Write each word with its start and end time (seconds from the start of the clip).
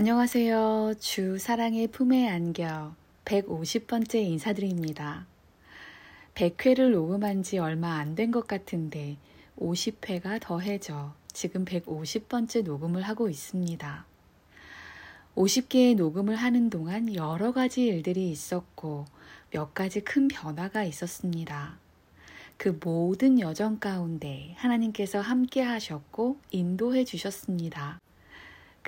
안녕하세요. 0.00 0.94
주 1.00 1.38
사랑의 1.38 1.88
품에 1.88 2.28
안겨 2.28 2.94
150번째 3.24 4.14
인사드립니다. 4.22 5.26
100회를 6.36 6.92
녹음한 6.92 7.42
지 7.42 7.58
얼마 7.58 7.94
안 7.96 8.14
된 8.14 8.30
것 8.30 8.46
같은데 8.46 9.16
50회가 9.58 10.40
더해져 10.40 11.14
지금 11.32 11.64
150번째 11.64 12.62
녹음을 12.62 13.02
하고 13.02 13.28
있습니다. 13.28 14.06
50개의 15.34 15.96
녹음을 15.96 16.36
하는 16.36 16.70
동안 16.70 17.12
여러 17.16 17.50
가지 17.50 17.82
일들이 17.86 18.30
있었고 18.30 19.04
몇 19.50 19.74
가지 19.74 20.02
큰 20.02 20.28
변화가 20.28 20.84
있었습니다. 20.84 21.76
그 22.56 22.78
모든 22.84 23.40
여정 23.40 23.80
가운데 23.80 24.54
하나님께서 24.58 25.20
함께 25.20 25.60
하셨고 25.60 26.38
인도해 26.52 27.04
주셨습니다. 27.04 27.98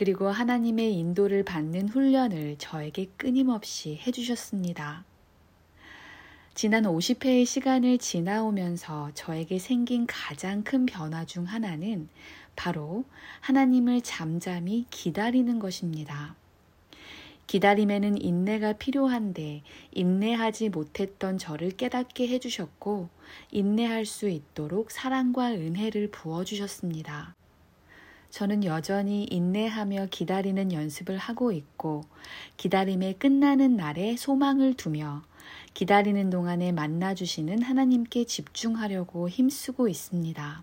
그리고 0.01 0.31
하나님의 0.31 0.95
인도를 0.95 1.45
받는 1.45 1.91
훈련을 1.91 2.57
저에게 2.57 3.11
끊임없이 3.19 4.01
해주셨습니다. 4.07 5.05
지난 6.55 6.85
50회의 6.85 7.45
시간을 7.45 7.99
지나오면서 7.99 9.11
저에게 9.13 9.59
생긴 9.59 10.07
가장 10.07 10.65
큰 10.65 10.87
변화 10.87 11.27
중 11.27 11.45
하나는 11.45 12.09
바로 12.57 13.05
하나님을 13.41 14.01
잠잠히 14.01 14.87
기다리는 14.89 15.59
것입니다. 15.59 16.35
기다림에는 17.47 18.23
인내가 18.23 18.73
필요한데 18.73 19.63
인내하지 19.93 20.71
못했던 20.71 21.37
저를 21.37 21.73
깨닫게 21.73 22.27
해주셨고 22.27 23.11
인내할 23.51 24.07
수 24.07 24.31
있도록 24.31 24.93
사랑과 24.93 25.51
은혜를 25.53 26.11
부어주셨습니다. 26.11 27.35
저는 28.31 28.65
여전히 28.65 29.25
인내하며 29.25 30.07
기다리는 30.11 30.73
연습을 30.73 31.19
하고 31.19 31.51
있고 31.51 32.05
기다림의 32.57 33.19
끝나는 33.19 33.77
날에 33.77 34.17
소망을 34.17 34.75
두며 34.75 35.23
기다리는 35.75 36.31
동안에 36.31 36.73
만나주시는 36.73 37.63
하나님께 37.63 38.25
집중하려고 38.25 39.29
힘쓰고 39.29 39.89
있습니다. 39.89 40.63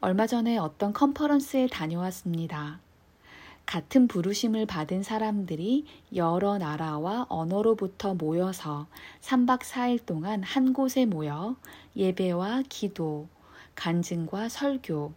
얼마 0.00 0.26
전에 0.26 0.56
어떤 0.56 0.92
컨퍼런스에 0.92 1.66
다녀왔습니다. 1.66 2.80
같은 3.64 4.06
부르심을 4.06 4.66
받은 4.66 5.02
사람들이 5.02 5.86
여러 6.14 6.58
나라와 6.58 7.26
언어로부터 7.28 8.14
모여서 8.14 8.86
3박 9.20 9.62
4일 9.62 10.06
동안 10.06 10.44
한 10.44 10.72
곳에 10.72 11.04
모여 11.04 11.56
예배와 11.96 12.62
기도, 12.68 13.26
간증과 13.74 14.48
설교, 14.48 15.12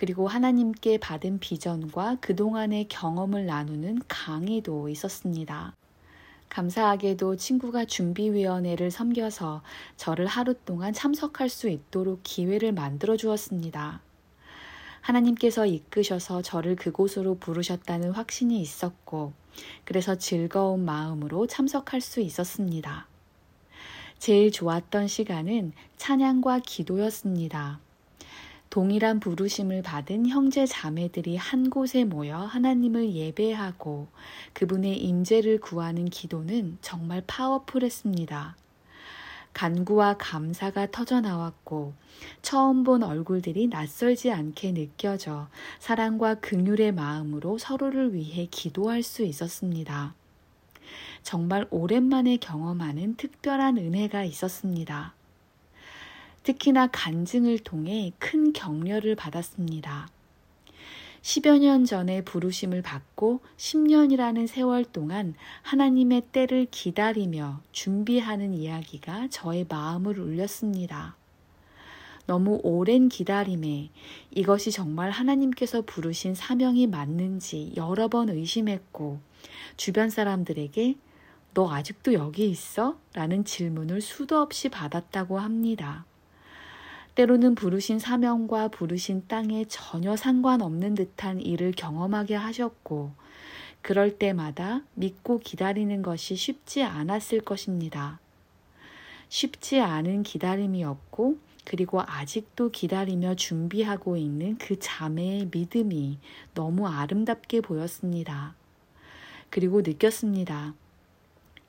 그리고 0.00 0.28
하나님께 0.28 0.96
받은 0.96 1.40
비전과 1.40 2.20
그동안의 2.22 2.88
경험을 2.88 3.44
나누는 3.44 4.00
강의도 4.08 4.88
있었습니다. 4.88 5.74
감사하게도 6.48 7.36
친구가 7.36 7.84
준비위원회를 7.84 8.90
섬겨서 8.90 9.60
저를 9.98 10.26
하루 10.26 10.54
동안 10.54 10.94
참석할 10.94 11.50
수 11.50 11.68
있도록 11.68 12.20
기회를 12.22 12.72
만들어 12.72 13.18
주었습니다. 13.18 14.00
하나님께서 15.02 15.66
이끄셔서 15.66 16.40
저를 16.40 16.76
그곳으로 16.76 17.34
부르셨다는 17.34 18.12
확신이 18.12 18.58
있었고, 18.58 19.34
그래서 19.84 20.14
즐거운 20.14 20.82
마음으로 20.86 21.46
참석할 21.46 22.00
수 22.00 22.22
있었습니다. 22.22 23.06
제일 24.18 24.50
좋았던 24.50 25.08
시간은 25.08 25.72
찬양과 25.98 26.60
기도였습니다. 26.60 27.80
동일한 28.70 29.18
부르심을 29.18 29.82
받은 29.82 30.28
형제 30.28 30.64
자매들이 30.64 31.36
한 31.36 31.70
곳에 31.70 32.04
모여 32.04 32.38
하나님을 32.38 33.12
예배하고 33.14 34.06
그분의 34.52 34.96
임재를 34.96 35.58
구하는 35.58 36.04
기도는 36.04 36.78
정말 36.80 37.20
파워풀했습니다. 37.26 38.56
간구와 39.52 40.18
감사가 40.18 40.92
터져 40.92 41.20
나왔고 41.20 41.94
처음 42.42 42.84
본 42.84 43.02
얼굴들이 43.02 43.66
낯설지 43.66 44.30
않게 44.30 44.74
느껴져 44.74 45.48
사랑과 45.80 46.36
긍휼의 46.36 46.92
마음으로 46.92 47.58
서로를 47.58 48.14
위해 48.14 48.46
기도할 48.48 49.02
수 49.02 49.24
있었습니다. 49.24 50.14
정말 51.24 51.66
오랜만에 51.70 52.36
경험하는 52.36 53.16
특별한 53.16 53.78
은혜가 53.78 54.22
있었습니다. 54.22 55.14
특히나 56.50 56.88
간증을 56.88 57.60
통해 57.60 58.12
큰 58.18 58.52
격려를 58.52 59.14
받았습니다. 59.14 60.08
10여 61.22 61.60
년 61.60 61.84
전에 61.84 62.22
부르심을 62.24 62.82
받고 62.82 63.40
10년이라는 63.56 64.48
세월 64.48 64.84
동안 64.84 65.34
하나님의 65.62 66.22
때를 66.32 66.66
기다리며 66.68 67.60
준비하는 67.70 68.52
이야기가 68.52 69.28
저의 69.30 69.64
마음을 69.68 70.18
울렸습니다. 70.18 71.14
너무 72.26 72.58
오랜 72.64 73.08
기다림에 73.08 73.90
이것이 74.32 74.72
정말 74.72 75.10
하나님께서 75.10 75.82
부르신 75.82 76.34
사명이 76.34 76.88
맞는지 76.88 77.74
여러 77.76 78.08
번 78.08 78.28
의심했고 78.28 79.20
주변 79.76 80.10
사람들에게 80.10 80.96
너 81.54 81.70
아직도 81.70 82.12
여기 82.14 82.50
있어? 82.50 82.98
라는 83.12 83.44
질문을 83.44 84.00
수도 84.00 84.40
없이 84.40 84.68
받았다고 84.68 85.38
합니다. 85.38 86.06
때로는 87.14 87.54
부르신 87.54 87.98
사명과 87.98 88.68
부르신 88.68 89.24
땅에 89.26 89.64
전혀 89.68 90.16
상관없는 90.16 90.94
듯한 90.94 91.40
일을 91.40 91.72
경험하게 91.72 92.34
하셨고, 92.34 93.12
그럴 93.82 94.18
때마다 94.18 94.82
믿고 94.94 95.38
기다리는 95.38 96.02
것이 96.02 96.36
쉽지 96.36 96.82
않았을 96.82 97.40
것입니다. 97.40 98.20
쉽지 99.28 99.80
않은 99.80 100.22
기다림이었고, 100.22 101.38
그리고 101.64 102.00
아직도 102.00 102.70
기다리며 102.70 103.36
준비하고 103.36 104.16
있는 104.16 104.56
그 104.58 104.78
자매의 104.78 105.48
믿음이 105.52 106.18
너무 106.54 106.88
아름답게 106.88 107.60
보였습니다. 107.60 108.54
그리고 109.50 109.82
느꼈습니다. 109.82 110.74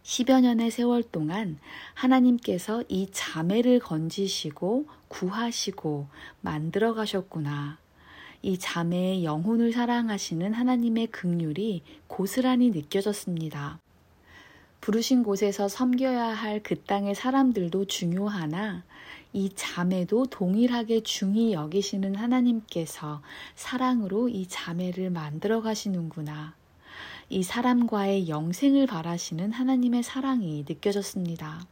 10여 0.04 0.42
년의 0.42 0.72
세월 0.72 1.04
동안 1.04 1.60
하나님께서 1.94 2.84
이 2.90 3.08
자매를 3.12 3.80
건지시고 3.80 4.88
구하시고 5.08 6.08
만들어 6.42 6.94
가셨구나. 6.94 7.78
이 8.42 8.58
자매의 8.58 9.24
영혼을 9.24 9.72
사랑하시는 9.72 10.54
하나님의 10.54 11.08
극률이 11.08 11.84
고스란히 12.08 12.72
느껴졌습니다. 12.72 13.80
부르신 14.82 15.22
곳에서 15.22 15.68
섬겨야 15.68 16.30
할 16.30 16.64
그 16.64 16.82
땅의 16.82 17.14
사람들도 17.14 17.86
중요하나 17.86 18.84
이 19.32 19.52
자매도 19.54 20.26
동일하게 20.26 21.04
중히 21.04 21.54
여기시는 21.54 22.16
하나님께서 22.16 23.22
사랑으로 23.56 24.28
이 24.28 24.48
자매를 24.48 25.12
만들어 25.12 25.62
가시는구나. 25.62 26.56
이 27.32 27.44
사람과의 27.44 28.28
영생을 28.28 28.88
바라시는 28.88 29.54
하나님의 29.54 30.04
사랑이 30.04 30.66
느껴졌습니다. 30.68 31.66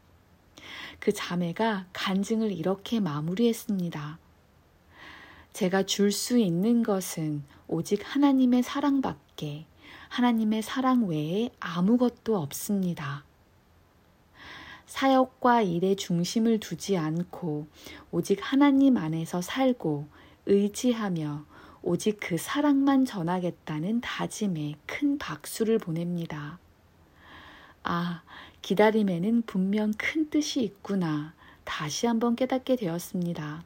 그 1.01 1.11
자매가 1.11 1.87
간증을 1.91 2.53
이렇게 2.53 3.01
마무리했습니다. 3.01 4.19
제가 5.51 5.83
줄 5.83 6.13
수 6.13 6.37
있는 6.37 6.81
것은 6.81 7.43
오직 7.67 7.99
하나님의 8.05 8.63
사랑밖에 8.63 9.65
하나님의 10.07 10.61
사랑 10.61 11.09
외에 11.09 11.49
아무것도 11.59 12.37
없습니다. 12.37 13.25
사역과 14.85 15.63
일에 15.63 15.95
중심을 15.95 16.61
두지 16.61 16.95
않고 16.95 17.67
오직 18.11 18.39
하나님 18.41 18.95
안에서 18.95 19.41
살고 19.41 20.07
의지하며 20.45 21.43
오직 21.81 22.19
그 22.19 22.37
사랑만 22.37 23.05
전하겠다는 23.05 24.01
다짐에 24.01 24.75
큰 24.85 25.17
박수를 25.17 25.77
보냅니다. 25.77 26.59
아, 27.83 28.21
기다림에는 28.61 29.43
분명 29.43 29.93
큰 29.97 30.29
뜻이 30.29 30.61
있구나. 30.61 31.33
다시 31.63 32.05
한번 32.07 32.35
깨닫게 32.35 32.75
되었습니다. 32.75 33.63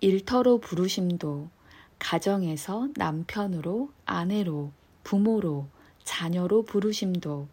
일터로 0.00 0.58
부르심도, 0.58 1.48
가정에서 1.98 2.88
남편으로, 2.96 3.90
아내로, 4.04 4.72
부모로, 5.02 5.66
자녀로 6.04 6.64
부르심도, 6.64 7.48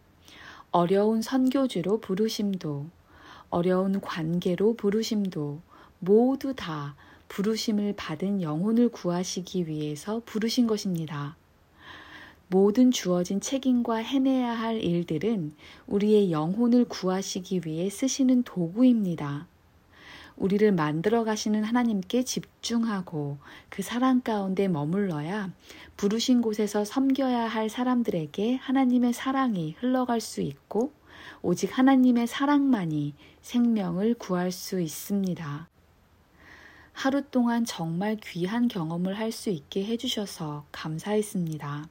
어려운 0.72 1.22
선교주로 1.22 2.00
부르심도, 2.00 2.88
어려운 3.50 4.02
관계로 4.02 4.76
부르심도, 4.76 5.62
모두 6.00 6.54
다 6.56 6.96
부르심을 7.30 7.94
받은 7.96 8.42
영혼을 8.42 8.90
구하시기 8.90 9.68
위해서 9.68 10.22
부르신 10.26 10.68
것입니다. 10.68 11.38
모든 12.50 12.92
주어진 12.92 13.40
책임과 13.40 13.98
해내야 13.98 14.52
할 14.52 14.84
일들은 14.84 15.54
우리의 15.86 16.32
영혼을 16.32 16.86
구하시기 16.86 17.62
위해 17.66 17.90
쓰시는 17.90 18.44
도구입니다. 18.44 19.48
우리를 20.36 20.72
만들어 20.72 21.24
가시는 21.24 21.64
하나님께 21.64 22.24
집중하고 22.24 23.38
그 23.70 23.84
사랑 23.84 24.22
가운데 24.22 24.68
머물러야 24.68 25.52
부르신 25.98 26.42
곳에서 26.42 26.86
섬겨야 26.86 27.48
할 27.48 27.70
사람들에게 27.70 28.56
하나님의 28.56 29.14
사랑이 29.14 29.76
흘러갈 29.80 30.22
수 30.22 30.42
있고 30.42 30.92
오직 31.42 31.78
하나님의 31.78 32.26
사랑만이 32.26 33.14
생명을 33.42 34.16
구할 34.16 34.52
수 34.52 34.82
있습니다. 34.82 35.68
하루 37.00 37.22
동안 37.22 37.64
정말 37.64 38.18
귀한 38.18 38.68
경험을 38.68 39.18
할 39.18 39.32
수 39.32 39.50
있게 39.50 39.86
해주셔서 39.86 40.66
감사했습니다. 40.74 41.88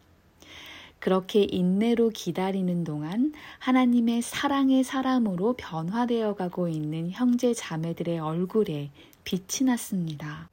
그렇게 0.99 1.47
인내로 1.51 2.11
기다리는 2.11 2.85
동안 2.85 3.33
하나님의 3.59 4.21
사랑의 4.21 4.85
사람으로 4.85 5.55
변화되어 5.55 6.35
가고 6.35 6.69
있는 6.69 7.11
형제 7.11 7.55
자매들의 7.55 8.19
얼굴에 8.19 8.91
빛이 9.25 9.65
났습니다. 9.65 10.51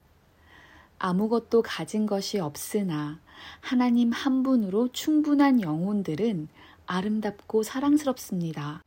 아무것도 1.00 1.62
가진 1.62 2.06
것이 2.06 2.40
없으나 2.40 3.20
하나님 3.60 4.14
한 4.14 4.42
분으로 4.42 4.88
충분한 4.94 5.62
영혼들은 5.62 6.48
아름답고 6.86 7.64
사랑스럽습니다. 7.64 8.82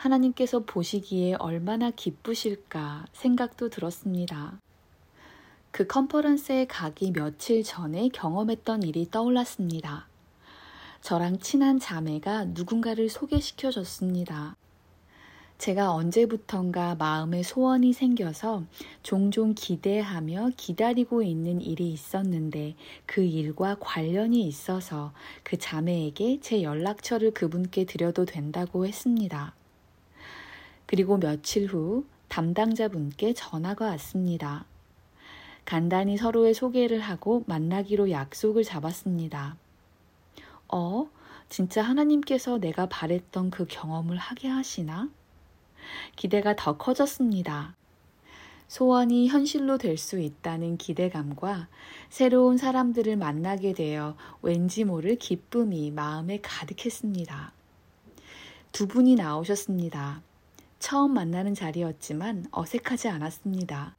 하나님께서 0.00 0.60
보시기에 0.60 1.34
얼마나 1.34 1.90
기쁘실까 1.90 3.04
생각도 3.12 3.68
들었습니다. 3.68 4.58
그 5.70 5.86
컨퍼런스에 5.86 6.66
가기 6.66 7.12
며칠 7.12 7.62
전에 7.62 8.08
경험했던 8.08 8.82
일이 8.82 9.10
떠올랐습니다. 9.10 10.06
저랑 11.02 11.38
친한 11.40 11.78
자매가 11.78 12.46
누군가를 12.46 13.10
소개시켜 13.10 13.70
줬습니다. 13.70 14.56
제가 15.58 15.92
언제부턴가 15.92 16.94
마음에 16.94 17.42
소원이 17.42 17.92
생겨서 17.92 18.64
종종 19.02 19.52
기대하며 19.54 20.52
기다리고 20.56 21.22
있는 21.22 21.60
일이 21.60 21.92
있었는데 21.92 22.74
그 23.04 23.20
일과 23.20 23.76
관련이 23.78 24.46
있어서 24.46 25.12
그 25.42 25.58
자매에게 25.58 26.40
제 26.40 26.62
연락처를 26.62 27.32
그분께 27.32 27.84
드려도 27.84 28.24
된다고 28.24 28.86
했습니다. 28.86 29.59
그리고 30.90 31.18
며칠 31.18 31.66
후 31.66 32.04
담당자분께 32.26 33.32
전화가 33.34 33.86
왔습니다. 33.90 34.64
간단히 35.64 36.16
서로의 36.16 36.52
소개를 36.52 36.98
하고 36.98 37.44
만나기로 37.46 38.10
약속을 38.10 38.64
잡았습니다. 38.64 39.56
어, 40.66 41.08
진짜 41.48 41.82
하나님께서 41.82 42.58
내가 42.58 42.86
바랬던 42.88 43.50
그 43.50 43.66
경험을 43.68 44.16
하게 44.16 44.48
하시나? 44.48 45.08
기대가 46.16 46.56
더 46.56 46.76
커졌습니다. 46.76 47.76
소원이 48.66 49.28
현실로 49.28 49.78
될 49.78 49.96
수 49.96 50.18
있다는 50.18 50.76
기대감과 50.76 51.68
새로운 52.08 52.56
사람들을 52.56 53.14
만나게 53.14 53.74
되어 53.74 54.16
왠지 54.42 54.82
모를 54.82 55.14
기쁨이 55.14 55.92
마음에 55.92 56.40
가득했습니다. 56.40 57.52
두 58.72 58.88
분이 58.88 59.14
나오셨습니다. 59.14 60.22
처음 60.80 61.12
만나는 61.12 61.54
자리였지만 61.54 62.46
어색하지 62.50 63.08
않았습니다. 63.08 63.94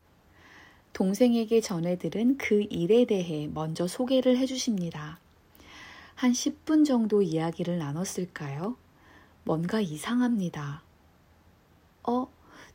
동생에게 0.94 1.62
전해들은 1.62 2.38
그 2.38 2.66
일에 2.70 3.06
대해 3.06 3.48
먼저 3.54 3.88
소개를 3.88 4.38
해주십니다. 4.38 5.20
한 6.16 6.32
10분 6.34 6.86
정도 6.86 7.22
이야기를 7.22 7.78
나눴을까요? 7.78 8.76
뭔가 9.44 9.80
이상합니다. 9.80 10.82
어, 12.04 12.28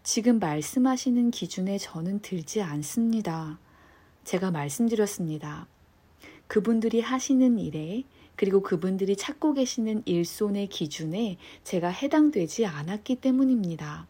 지금 0.04 0.38
말씀하시는 0.38 1.32
기준에 1.32 1.76
저는 1.76 2.20
들지 2.20 2.62
않습니다. 2.62 3.58
제가 4.22 4.52
말씀드렸습니다. 4.52 5.66
그분들이 6.46 7.00
하시는 7.00 7.58
일에 7.58 8.04
그리고 8.36 8.62
그분들이 8.62 9.16
찾고 9.16 9.54
계시는 9.54 10.02
일손의 10.04 10.68
기준에 10.68 11.38
제가 11.64 11.88
해당되지 11.88 12.66
않았기 12.66 13.16
때문입니다. 13.16 14.06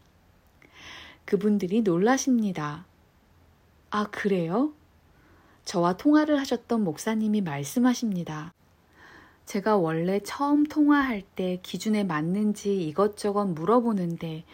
그분들이 1.25 1.82
놀라십니다. 1.82 2.87
아, 3.90 4.06
그래요? 4.11 4.73
저와 5.64 5.96
통화를 5.96 6.38
하셨던 6.40 6.84
목사님이 6.84 7.40
말씀하십니다. 7.40 8.52
제가 9.46 9.76
원래 9.76 10.20
처음 10.20 10.64
통화할 10.64 11.22
때 11.22 11.61
기준에 11.62 12.02
맞는지 12.02 12.84
이것저것 12.84 13.44
물어보는데 13.46 14.44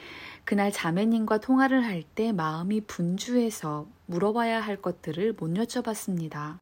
그날 0.44 0.70
자매님과 0.70 1.38
통화를 1.38 1.84
할 1.84 2.02
때 2.14 2.32
마음이 2.32 2.82
분주해서 2.82 3.86
물어봐야 4.06 4.60
할 4.60 4.76
것들을 4.82 5.34
못 5.38 5.48
여쭤봤습니다. 5.54 6.58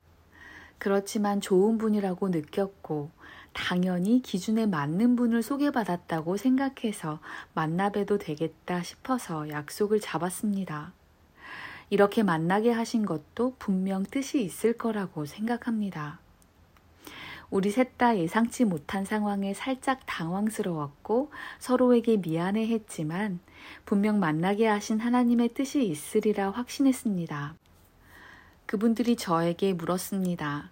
그렇지만 0.81 1.43
좋은 1.43 1.77
분이라고 1.77 2.31
느꼈고 2.31 3.11
당연히 3.53 4.23
기준에 4.23 4.65
맞는 4.65 5.15
분을 5.15 5.43
소개받았다고 5.43 6.39
생각해서 6.39 7.21
만나봬도 7.53 8.17
되겠다 8.17 8.83
싶어서 8.83 9.51
약속을 9.51 10.01
잡았습니다. 10.01 10.95
이렇게 11.91 12.23
만나게 12.23 12.71
하신 12.71 13.05
것도 13.05 13.57
분명 13.59 14.05
뜻이 14.05 14.43
있을 14.43 14.73
거라고 14.73 15.27
생각합니다. 15.27 16.19
우리 17.51 17.71
셋 17.71 17.99
다 17.99 18.17
예상치 18.17 18.65
못한 18.65 19.05
상황에 19.05 19.53
살짝 19.53 20.01
당황스러웠고 20.07 21.31
서로에게 21.59 22.17
미안해 22.17 22.69
했지만 22.69 23.41
분명 23.85 24.19
만나게 24.19 24.67
하신 24.67 25.01
하나님의 25.01 25.51
뜻이 25.53 25.85
있으리라 25.85 26.51
확신했습니다. 26.51 27.57
그분들이 28.71 29.17
저에게 29.17 29.73
물었습니다. 29.73 30.71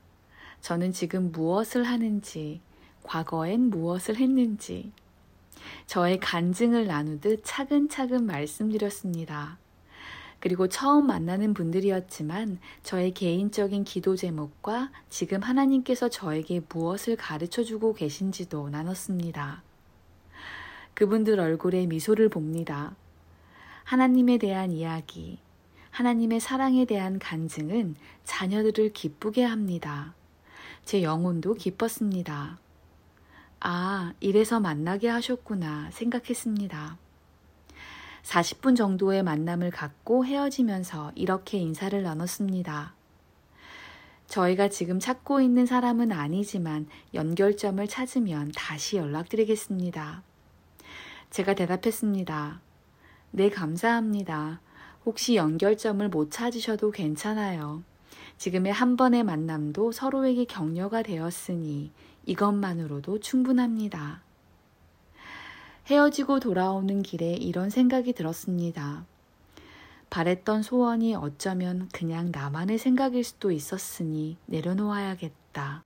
저는 0.61 0.93
지금 0.93 1.33
무엇을 1.33 1.83
하는지, 1.83 2.61
과거엔 3.03 3.71
무엇을 3.71 4.19
했는지, 4.19 4.93
저의 5.87 6.21
간증을 6.21 6.87
나누듯 6.87 7.41
차근차근 7.43 8.25
말씀드렸습니다. 8.25 9.59
그리고 10.39 10.69
처음 10.69 11.09
만나는 11.09 11.55
분들이었지만 11.55 12.61
저의 12.85 13.12
개인적인 13.15 13.83
기도 13.83 14.15
제목과 14.15 14.93
지금 15.09 15.41
하나님께서 15.41 16.09
저에게 16.09 16.61
무엇을 16.69 17.17
가르쳐 17.17 17.65
주고 17.65 17.94
계신지도 17.94 18.69
나눴습니다. 18.69 19.65
그분들 20.94 21.41
얼굴에 21.41 21.87
미소를 21.87 22.29
봅니다. 22.29 22.94
하나님에 23.83 24.39
대한 24.39 24.71
이야기, 24.71 25.41
하나님의 25.99 26.39
사랑에 26.39 26.85
대한 26.85 27.19
간증은 27.19 27.97
자녀들을 28.23 28.93
기쁘게 28.93 29.43
합니다. 29.43 30.15
제 30.85 31.03
영혼도 31.03 31.55
기뻤습니다. 31.55 32.61
아, 33.59 34.13
이래서 34.20 34.61
만나게 34.61 35.08
하셨구나 35.08 35.91
생각했습니다. 35.91 36.99
40분 38.22 38.77
정도의 38.77 39.25
만남을 39.25 39.72
갖고 39.72 40.25
헤어지면서 40.25 41.11
이렇게 41.17 41.58
인사를 41.58 42.01
나눴습니다. 42.01 42.94
저희가 44.29 44.69
지금 44.69 45.01
찾고 45.01 45.41
있는 45.41 45.67
사람은 45.67 46.13
아니지만 46.13 46.87
연결점을 47.13 47.84
찾으면 47.89 48.53
다시 48.55 48.99
연락드리겠습니다. 48.99 50.22
제가 51.31 51.55
대답했습니다. 51.55 52.61
네, 53.32 53.51
감사합니다. 53.51 54.61
혹시 55.05 55.36
연결점을 55.36 56.06
못 56.08 56.31
찾으셔도 56.31 56.90
괜찮아요. 56.90 57.82
지금의 58.38 58.72
한 58.72 58.96
번의 58.96 59.24
만남도 59.24 59.93
서로에게 59.93 60.44
격려가 60.44 61.02
되었으니 61.02 61.90
이것만으로도 62.26 63.20
충분합니다. 63.20 64.22
헤어지고 65.86 66.40
돌아오는 66.40 67.02
길에 67.02 67.32
이런 67.32 67.70
생각이 67.70 68.12
들었습니다. 68.12 69.05
바랬던 70.10 70.62
소원이 70.62 71.14
어쩌면 71.14 71.88
그냥 71.93 72.31
나만의 72.31 72.78
생각일 72.78 73.24
수도 73.24 73.50
있었으니 73.50 74.36
내려놓아야겠다. 74.46 75.82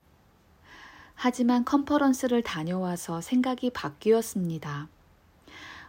하지만 1.14 1.64
컨퍼런스를 1.64 2.42
다녀와서 2.42 3.20
생각이 3.20 3.70
바뀌었습니다. 3.70 4.88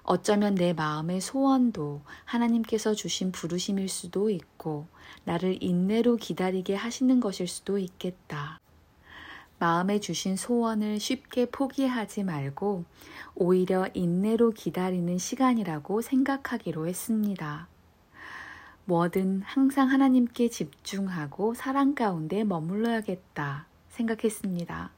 어쩌면 0.03 0.55
내 0.55 0.73
마음의 0.73 1.21
소원도 1.21 2.01
하나님께서 2.25 2.93
주신 2.93 3.31
부르심일 3.31 3.87
수도 3.87 4.29
있고 4.29 4.87
나를 5.23 5.57
인내로 5.61 6.17
기다리게 6.17 6.75
하시는 6.75 7.19
것일 7.19 7.47
수도 7.47 7.77
있겠다. 7.77 8.59
마음에 9.59 10.01
주신 10.01 10.35
소원을 10.35 10.99
쉽게 10.99 11.45
포기하지 11.45 12.23
말고 12.23 12.83
오히려 13.35 13.87
인내로 13.93 14.51
기다리는 14.51 15.17
시간이라고 15.17 16.01
생각하기로 16.01 16.87
했습니다. 16.87 17.69
뭐든 18.85 19.41
항상 19.45 19.89
하나님께 19.89 20.49
집중하고 20.49 21.53
사랑 21.53 21.95
가운데 21.95 22.43
머물러야겠다 22.43 23.67
생각했습니다. 23.87 24.91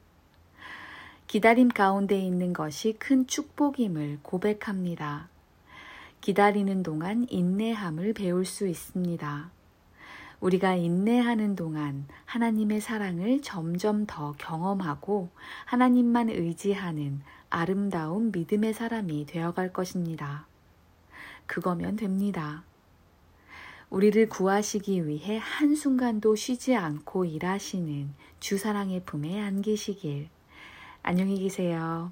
기다림 1.26 1.70
가운데 1.70 2.16
있는 2.20 2.52
것이 2.52 2.94
큰 3.00 3.26
축복임을 3.26 4.20
고백합니다. 4.22 5.28
기다리는 6.20 6.84
동안 6.84 7.26
인내함을 7.28 8.12
배울 8.12 8.44
수 8.44 8.68
있습니다. 8.68 9.50
우리가 10.38 10.76
인내하는 10.76 11.56
동안 11.56 12.06
하나님의 12.26 12.80
사랑을 12.80 13.42
점점 13.42 14.06
더 14.06 14.34
경험하고 14.38 15.28
하나님만 15.64 16.30
의지하는 16.30 17.22
아름다운 17.50 18.30
믿음의 18.30 18.72
사람이 18.72 19.26
되어갈 19.26 19.72
것입니다. 19.72 20.46
그거면 21.46 21.96
됩니다. 21.96 22.62
우리를 23.90 24.28
구하시기 24.28 25.08
위해 25.08 25.38
한순간도 25.38 26.36
쉬지 26.36 26.76
않고 26.76 27.24
일하시는 27.24 28.14
주 28.38 28.58
사랑의 28.58 29.02
품에 29.04 29.40
안기시길. 29.40 30.35
안녕히 31.08 31.38
계세요. 31.38 32.10